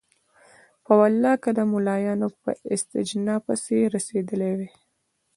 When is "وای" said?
4.57-4.71